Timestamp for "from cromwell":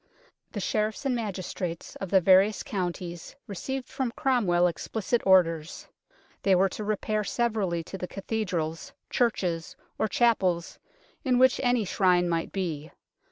3.87-4.65